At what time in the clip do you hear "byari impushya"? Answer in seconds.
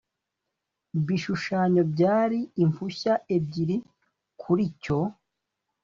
1.93-3.13